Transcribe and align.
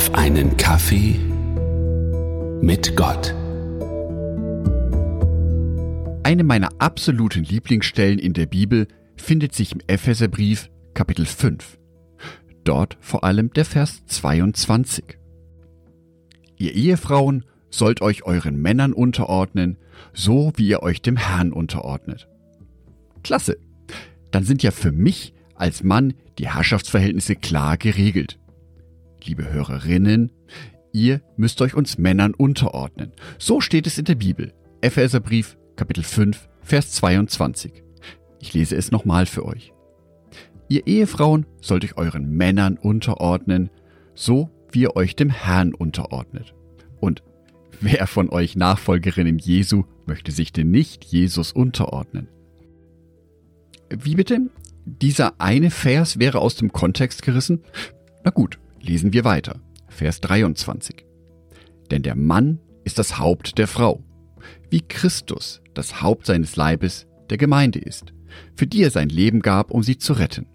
auf 0.00 0.14
einen 0.14 0.56
Kaffee 0.56 1.14
mit 2.62 2.96
Gott. 2.96 3.34
Eine 6.22 6.42
meiner 6.42 6.70
absoluten 6.78 7.44
Lieblingsstellen 7.44 8.18
in 8.18 8.32
der 8.32 8.46
Bibel 8.46 8.88
findet 9.16 9.54
sich 9.54 9.72
im 9.72 9.82
Epheserbrief 9.88 10.70
Kapitel 10.94 11.26
5. 11.26 11.78
Dort 12.64 12.96
vor 13.02 13.24
allem 13.24 13.52
der 13.52 13.66
Vers 13.66 14.02
22. 14.06 15.18
Ihr 16.56 16.74
Ehefrauen 16.74 17.44
sollt 17.68 18.00
euch 18.00 18.22
euren 18.22 18.56
Männern 18.56 18.94
unterordnen, 18.94 19.76
so 20.14 20.50
wie 20.56 20.68
ihr 20.68 20.82
euch 20.82 21.02
dem 21.02 21.18
Herrn 21.18 21.52
unterordnet. 21.52 22.26
Klasse. 23.22 23.58
Dann 24.30 24.44
sind 24.44 24.62
ja 24.62 24.70
für 24.70 24.92
mich 24.92 25.34
als 25.56 25.82
Mann 25.82 26.14
die 26.38 26.48
Herrschaftsverhältnisse 26.48 27.36
klar 27.36 27.76
geregelt. 27.76 28.38
Liebe 29.24 29.52
Hörerinnen, 29.52 30.32
ihr 30.92 31.20
müsst 31.36 31.60
euch 31.60 31.74
uns 31.74 31.98
Männern 31.98 32.34
unterordnen. 32.34 33.12
So 33.38 33.60
steht 33.60 33.86
es 33.86 33.98
in 33.98 34.06
der 34.06 34.14
Bibel. 34.14 34.52
Epheserbrief, 34.80 35.58
Kapitel 35.76 36.02
5, 36.02 36.48
Vers 36.62 36.92
22. 36.92 37.82
Ich 38.40 38.54
lese 38.54 38.76
es 38.76 38.90
nochmal 38.90 39.26
für 39.26 39.44
euch. 39.44 39.72
Ihr 40.68 40.86
Ehefrauen 40.86 41.46
sollt 41.60 41.84
euch 41.84 41.96
euren 41.96 42.30
Männern 42.30 42.78
unterordnen, 42.78 43.70
so 44.14 44.50
wie 44.72 44.82
ihr 44.82 44.96
euch 44.96 45.16
dem 45.16 45.30
Herrn 45.30 45.74
unterordnet. 45.74 46.54
Und 47.00 47.22
wer 47.80 48.06
von 48.06 48.30
euch 48.30 48.56
Nachfolgerinnen 48.56 49.38
Jesu 49.38 49.84
möchte 50.06 50.32
sich 50.32 50.52
denn 50.52 50.70
nicht 50.70 51.04
Jesus 51.04 51.52
unterordnen? 51.52 52.28
Wie 53.90 54.14
bitte? 54.14 54.48
Dieser 54.86 55.40
eine 55.40 55.70
Vers 55.70 56.18
wäre 56.18 56.38
aus 56.38 56.56
dem 56.56 56.72
Kontext 56.72 57.22
gerissen? 57.22 57.62
Na 58.24 58.30
gut, 58.30 58.58
lesen 58.80 59.12
wir 59.12 59.24
weiter. 59.24 59.60
Vers 59.88 60.20
23. 60.20 61.04
Denn 61.90 62.02
der 62.02 62.14
Mann 62.14 62.60
ist 62.84 62.98
das 62.98 63.18
Haupt 63.18 63.58
der 63.58 63.66
Frau, 63.66 64.02
wie 64.70 64.80
Christus 64.80 65.60
das 65.74 66.02
Haupt 66.02 66.26
seines 66.26 66.56
Leibes 66.56 67.06
der 67.28 67.38
Gemeinde 67.38 67.78
ist, 67.78 68.12
für 68.54 68.66
die 68.66 68.82
er 68.82 68.90
sein 68.90 69.08
Leben 69.08 69.40
gab, 69.40 69.70
um 69.70 69.82
sie 69.82 69.98
zu 69.98 70.12
retten. 70.12 70.46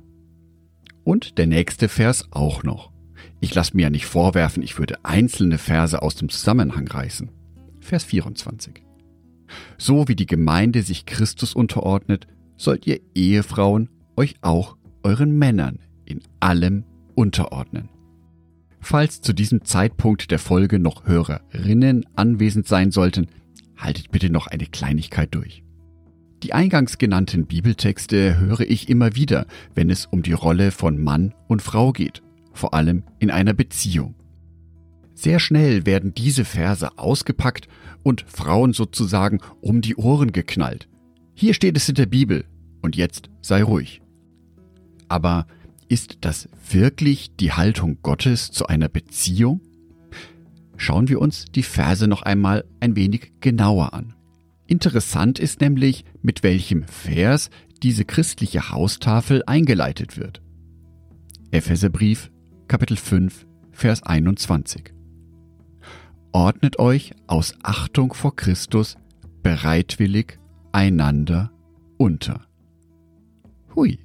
Und 1.03 1.37
der 1.37 1.47
nächste 1.47 1.87
Vers 1.87 2.27
auch 2.31 2.63
noch. 2.63 2.91
Ich 3.39 3.53
lasse 3.53 3.75
mir 3.75 3.83
ja 3.83 3.89
nicht 3.89 4.05
vorwerfen, 4.05 4.63
ich 4.63 4.79
würde 4.79 5.03
einzelne 5.03 5.57
Verse 5.57 6.01
aus 6.01 6.15
dem 6.15 6.29
Zusammenhang 6.29 6.87
reißen. 6.87 7.29
Vers 7.79 8.05
24. 8.05 8.83
So 9.77 10.07
wie 10.07 10.15
die 10.15 10.25
Gemeinde 10.25 10.81
sich 10.81 11.05
Christus 11.05 11.53
unterordnet, 11.53 12.27
sollt 12.57 12.87
ihr 12.87 12.99
Ehefrauen 13.13 13.89
euch 14.15 14.35
auch 14.41 14.77
euren 15.03 15.37
Männern 15.37 15.79
in 16.05 16.21
allem 16.39 16.85
unterordnen. 17.13 17.89
Falls 18.79 19.21
zu 19.21 19.33
diesem 19.33 19.63
Zeitpunkt 19.63 20.31
der 20.31 20.39
Folge 20.39 20.79
noch 20.79 21.05
Hörerinnen 21.05 22.05
anwesend 22.15 22.67
sein 22.67 22.91
sollten, 22.91 23.27
haltet 23.77 24.11
bitte 24.11 24.29
noch 24.29 24.47
eine 24.47 24.65
Kleinigkeit 24.65 25.33
durch. 25.33 25.63
Die 26.43 26.53
eingangs 26.53 26.97
genannten 26.97 27.47
Bibeltexte 27.47 28.37
höre 28.37 28.61
ich 28.61 28.89
immer 28.89 29.15
wieder, 29.15 29.47
wenn 29.73 29.89
es 29.89 30.05
um 30.05 30.21
die 30.21 30.33
Rolle 30.33 30.71
von 30.71 31.01
Mann 31.01 31.33
und 31.47 31.61
Frau 31.61 31.91
geht, 31.91 32.21
vor 32.53 32.73
allem 32.73 33.03
in 33.19 33.31
einer 33.31 33.53
Beziehung. 33.53 34.15
Sehr 35.15 35.39
schnell 35.39 35.85
werden 35.85 36.13
diese 36.13 36.45
Verse 36.45 36.97
ausgepackt 36.97 37.67
und 38.03 38.25
Frauen 38.27 38.73
sozusagen 38.73 39.39
um 39.61 39.81
die 39.81 39.95
Ohren 39.95 40.33
geknallt. 40.33 40.87
Hier 41.33 41.53
steht 41.53 41.77
es 41.77 41.89
in 41.89 41.95
der 41.95 42.05
Bibel 42.05 42.45
und 42.81 42.95
jetzt 42.95 43.29
sei 43.41 43.63
ruhig. 43.63 44.01
Aber 45.07 45.47
ist 45.87 46.19
das 46.21 46.49
wirklich 46.69 47.35
die 47.35 47.51
Haltung 47.51 47.99
Gottes 48.01 48.51
zu 48.51 48.67
einer 48.67 48.89
Beziehung? 48.89 49.61
Schauen 50.77 51.07
wir 51.07 51.21
uns 51.21 51.45
die 51.45 51.63
Verse 51.63 52.07
noch 52.07 52.23
einmal 52.23 52.65
ein 52.79 52.95
wenig 52.95 53.33
genauer 53.39 53.93
an. 53.93 54.13
Interessant 54.67 55.39
ist 55.39 55.61
nämlich, 55.61 56.05
mit 56.21 56.43
welchem 56.43 56.83
Vers 56.83 57.49
diese 57.83 58.03
christliche 58.03 58.71
Haustafel 58.71 59.43
eingeleitet 59.45 60.17
wird. 60.17 60.41
Epheserbrief, 61.51 62.31
Kapitel 62.67 62.97
5, 62.97 63.45
Vers 63.71 64.03
21. 64.03 64.93
Ordnet 66.31 66.79
euch 66.79 67.13
aus 67.27 67.55
Achtung 67.61 68.13
vor 68.13 68.35
Christus 68.35 68.97
bereitwillig 69.43 70.39
einander 70.71 71.51
unter. 71.97 72.41
Hui. 73.75 74.04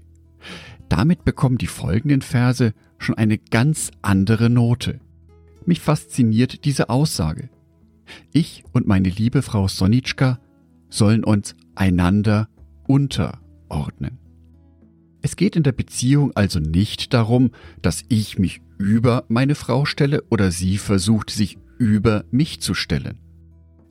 Damit 0.91 1.25
bekommen 1.25 1.57
die 1.57 1.69
folgenden 1.69 2.21
Verse 2.21 2.75
schon 2.99 3.17
eine 3.17 3.39
ganz 3.39 3.91
andere 4.03 4.51
Note. 4.51 5.01
Mich 5.65 5.81
fasziniert 5.81 6.65
diese 6.65 6.91
Aussage. 6.91 7.49
Ich 8.33 8.65
und 8.73 8.87
meine 8.87 9.09
liebe 9.09 9.41
Frau 9.41 9.69
Sonitschka 9.69 10.41
sollen 10.91 11.25
uns 11.25 11.55
einander 11.77 12.49
unterordnen. 12.89 14.19
Es 15.23 15.37
geht 15.37 15.55
in 15.55 15.63
der 15.63 15.73
Beziehung 15.73 16.33
also 16.35 16.59
nicht 16.59 17.15
darum, 17.15 17.53
dass 17.83 18.03
ich 18.09 18.39
mich 18.39 18.61
über 18.77 19.25
meine 19.29 19.55
Frau 19.55 19.85
stelle 19.85 20.25
oder 20.29 20.51
sie 20.51 20.77
versucht, 20.77 21.31
sich 21.31 21.59
über 21.79 22.25
mich 22.33 22.61
zu 22.61 22.75
stellen. 22.75 23.19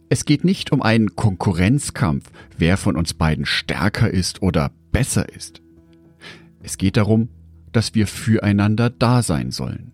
Es 0.09 0.25
geht 0.25 0.43
nicht 0.43 0.73
um 0.73 0.81
einen 0.81 1.15
Konkurrenzkampf, 1.15 2.29
wer 2.57 2.75
von 2.75 2.97
uns 2.97 3.13
beiden 3.13 3.45
stärker 3.45 4.11
ist 4.11 4.41
oder 4.41 4.71
besser 4.91 5.29
ist. 5.33 5.61
Es 6.61 6.77
geht 6.77 6.97
darum, 6.97 7.29
dass 7.71 7.95
wir 7.95 8.07
füreinander 8.07 8.89
da 8.89 9.21
sein 9.21 9.51
sollen. 9.51 9.91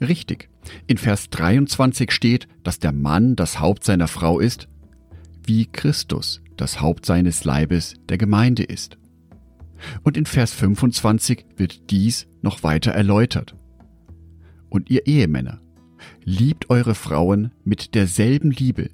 Richtig, 0.00 0.50
in 0.86 0.98
Vers 0.98 1.30
23 1.30 2.10
steht, 2.10 2.48
dass 2.62 2.78
der 2.78 2.92
Mann 2.92 3.36
das 3.36 3.60
Haupt 3.60 3.84
seiner 3.84 4.08
Frau 4.08 4.40
ist 4.40 4.68
wie 5.46 5.66
Christus 5.66 6.42
das 6.56 6.80
Haupt 6.80 7.06
seines 7.06 7.44
Leibes 7.44 7.94
der 8.08 8.18
Gemeinde 8.18 8.64
ist. 8.64 8.98
Und 10.02 10.16
in 10.16 10.26
Vers 10.26 10.52
25 10.54 11.44
wird 11.56 11.90
dies 11.90 12.26
noch 12.42 12.62
weiter 12.62 12.92
erläutert. 12.92 13.54
Und 14.68 14.90
ihr 14.90 15.06
Ehemänner, 15.06 15.60
liebt 16.24 16.70
eure 16.70 16.94
Frauen 16.94 17.52
mit 17.64 17.94
derselben 17.94 18.50
Liebe, 18.50 18.90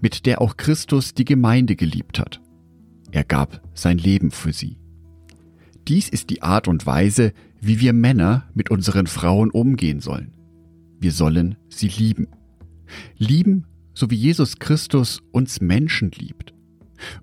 mit 0.00 0.26
der 0.26 0.40
auch 0.40 0.56
Christus 0.56 1.14
die 1.14 1.24
Gemeinde 1.24 1.76
geliebt 1.76 2.18
hat. 2.18 2.40
Er 3.12 3.24
gab 3.24 3.62
sein 3.74 3.98
Leben 3.98 4.30
für 4.30 4.52
sie. 4.52 4.76
Dies 5.88 6.08
ist 6.08 6.30
die 6.30 6.42
Art 6.42 6.68
und 6.68 6.86
Weise, 6.86 7.32
wie 7.60 7.80
wir 7.80 7.92
Männer 7.92 8.48
mit 8.54 8.70
unseren 8.70 9.06
Frauen 9.06 9.50
umgehen 9.50 10.00
sollen. 10.00 10.32
Wir 10.98 11.12
sollen 11.12 11.56
sie 11.68 11.88
lieben. 11.88 12.28
Lieben 13.18 13.66
so 13.94 14.10
wie 14.10 14.16
Jesus 14.16 14.58
Christus 14.58 15.22
uns 15.30 15.60
Menschen 15.60 16.10
liebt. 16.10 16.52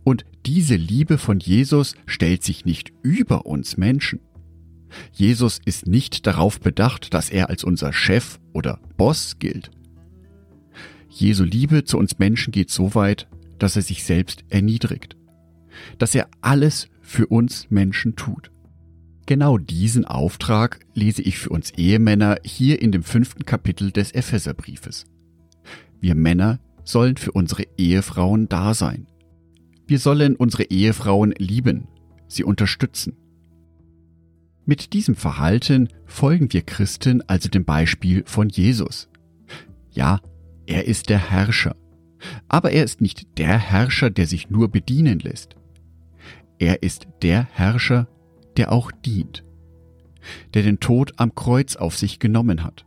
Und 0.03 0.25
diese 0.45 0.75
Liebe 0.75 1.17
von 1.17 1.39
Jesus 1.39 1.95
stellt 2.05 2.44
sich 2.44 2.66
nicht 2.66 2.91
über 3.03 3.45
uns 3.45 3.77
Menschen. 3.77 4.19
Jesus 5.13 5.59
ist 5.63 5.88
nicht 5.88 6.28
darauf 6.28 6.59
bedacht, 6.59 7.13
dass 7.13 7.29
er 7.29 7.49
als 7.49 7.63
unser 7.63 7.93
Chef 7.93 8.39
oder 8.53 8.79
Boss 8.97 9.38
gilt. 9.39 9.72
Jesu 11.09 11.43
Liebe 11.43 11.83
zu 11.83 11.97
uns 11.97 12.19
Menschen 12.19 12.51
geht 12.51 12.69
so 12.69 12.95
weit, 12.95 13.28
dass 13.59 13.75
er 13.75 13.81
sich 13.81 14.03
selbst 14.03 14.43
erniedrigt, 14.49 15.16
dass 15.97 16.16
er 16.16 16.29
alles 16.41 16.88
für 17.11 17.27
uns 17.27 17.69
Menschen 17.69 18.16
tut. 18.16 18.51
Genau 19.27 19.57
diesen 19.57 20.05
Auftrag 20.05 20.79
lese 20.94 21.22
ich 21.22 21.38
für 21.38 21.49
uns 21.49 21.72
Ehemänner 21.72 22.38
hier 22.44 22.81
in 22.81 22.91
dem 22.91 23.03
fünften 23.03 23.45
Kapitel 23.45 23.91
des 23.91 24.13
Epheserbriefes. 24.13 25.05
Wir 25.99 26.16
Männer 26.16 26.59
sollen 26.83 27.17
für 27.17 27.33
unsere 27.33 27.63
Ehefrauen 27.77 28.49
da 28.49 28.73
sein. 28.73 29.07
Wir 29.85 29.99
sollen 29.99 30.35
unsere 30.35 30.63
Ehefrauen 30.63 31.33
lieben, 31.38 31.88
sie 32.27 32.44
unterstützen. 32.44 33.17
Mit 34.66 34.93
diesem 34.93 35.16
Verhalten 35.16 35.89
folgen 36.05 36.52
wir 36.53 36.61
Christen 36.61 37.22
also 37.28 37.49
dem 37.49 37.66
Beispiel 37.66 38.23
von 38.25 38.47
Jesus. 38.49 39.09
Ja, 39.91 40.22
er 40.66 40.85
ist 40.85 41.09
der 41.09 41.29
Herrscher, 41.29 41.75
aber 42.47 42.72
er 42.72 42.85
ist 42.85 43.02
nicht 43.02 43.37
der 43.37 43.57
Herrscher, 43.57 44.09
der 44.09 44.28
sich 44.28 44.49
nur 44.49 44.69
bedienen 44.69 45.19
lässt. 45.19 45.55
Er 46.61 46.84
ist 46.84 47.08
der 47.23 47.47
Herrscher, 47.53 48.08
der 48.55 48.72
auch 48.72 48.91
dient, 48.91 49.43
der 50.53 50.61
den 50.61 50.79
Tod 50.79 51.13
am 51.17 51.34
Kreuz 51.34 51.75
auf 51.75 51.97
sich 51.97 52.19
genommen 52.19 52.63
hat, 52.63 52.85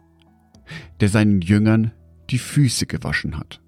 der 1.00 1.08
seinen 1.08 1.40
Jüngern 1.40 1.90
die 2.30 2.38
Füße 2.38 2.86
gewaschen 2.86 3.36
hat. 3.36 3.60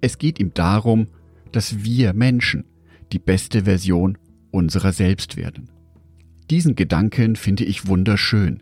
Es 0.00 0.18
geht 0.18 0.40
ihm 0.40 0.52
darum, 0.54 1.06
dass 1.52 1.84
wir 1.84 2.14
Menschen 2.14 2.64
die 3.12 3.20
beste 3.20 3.62
Version 3.62 4.18
unserer 4.50 4.92
selbst 4.92 5.36
werden. 5.36 5.70
Diesen 6.50 6.74
Gedanken 6.74 7.36
finde 7.36 7.62
ich 7.62 7.86
wunderschön. 7.86 8.60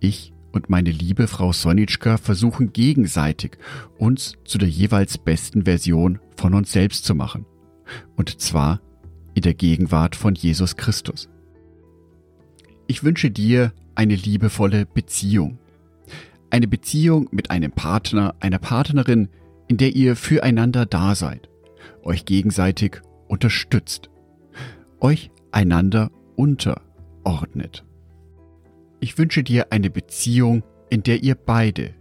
Ich 0.00 0.32
und 0.52 0.70
meine 0.70 0.90
liebe 0.90 1.26
Frau 1.26 1.52
Sonitschka 1.52 2.16
versuchen 2.16 2.72
gegenseitig, 2.72 3.58
uns 3.98 4.32
zu 4.46 4.56
der 4.56 4.70
jeweils 4.70 5.18
besten 5.18 5.64
Version 5.66 6.20
von 6.38 6.54
uns 6.54 6.72
selbst 6.72 7.04
zu 7.04 7.14
machen. 7.14 7.44
Und 8.16 8.40
zwar 8.40 8.80
in 9.34 9.42
der 9.42 9.54
Gegenwart 9.54 10.16
von 10.16 10.34
Jesus 10.34 10.76
Christus. 10.76 11.28
Ich 12.86 13.04
wünsche 13.04 13.30
dir 13.30 13.72
eine 13.94 14.14
liebevolle 14.14 14.86
Beziehung 14.86 15.58
eine 16.52 16.68
Beziehung 16.68 17.28
mit 17.30 17.50
einem 17.50 17.72
Partner, 17.72 18.34
einer 18.40 18.58
Partnerin, 18.58 19.28
in 19.68 19.78
der 19.78 19.96
ihr 19.96 20.16
füreinander 20.16 20.84
da 20.84 21.14
seid, 21.14 21.48
euch 22.02 22.26
gegenseitig 22.26 23.00
unterstützt, 23.26 24.10
euch 25.00 25.30
einander 25.50 26.10
unterordnet. 26.36 27.86
Ich 29.00 29.16
wünsche 29.16 29.42
dir 29.42 29.72
eine 29.72 29.88
Beziehung, 29.88 30.62
in 30.90 31.02
der 31.02 31.22
ihr 31.22 31.36
beide 31.36 31.94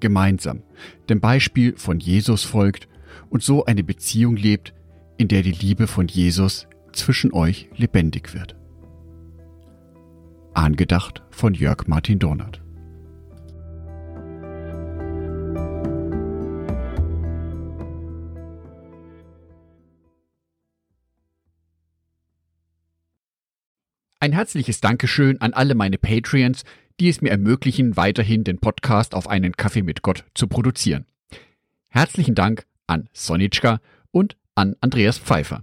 gemeinsam 0.00 0.62
dem 1.10 1.20
Beispiel 1.20 1.76
von 1.76 2.00
Jesus 2.00 2.44
folgt 2.44 2.88
und 3.28 3.42
so 3.42 3.66
eine 3.66 3.84
Beziehung 3.84 4.36
lebt, 4.36 4.72
in 5.18 5.28
der 5.28 5.42
die 5.42 5.52
Liebe 5.52 5.86
von 5.86 6.08
Jesus 6.08 6.66
zwischen 6.98 7.32
euch 7.32 7.68
lebendig 7.76 8.34
wird. 8.34 8.56
Angedacht 10.54 11.22
von 11.30 11.54
Jörg 11.54 11.86
Martin 11.86 12.18
Donat. 12.18 12.60
Ein 24.20 24.32
herzliches 24.32 24.80
Dankeschön 24.80 25.40
an 25.40 25.52
alle 25.52 25.76
meine 25.76 25.96
Patreons, 25.96 26.64
die 26.98 27.08
es 27.08 27.20
mir 27.20 27.30
ermöglichen, 27.30 27.96
weiterhin 27.96 28.42
den 28.42 28.58
Podcast 28.58 29.14
auf 29.14 29.28
einen 29.28 29.52
Kaffee 29.52 29.82
mit 29.82 30.02
Gott 30.02 30.24
zu 30.34 30.48
produzieren. 30.48 31.06
Herzlichen 31.88 32.34
Dank 32.34 32.66
an 32.88 33.08
Sonitschka 33.12 33.80
und 34.10 34.36
an 34.56 34.74
Andreas 34.80 35.18
Pfeiffer. 35.18 35.62